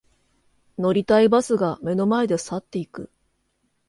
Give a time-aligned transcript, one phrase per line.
[0.79, 3.11] 乗りたいバスが目の前で去っていく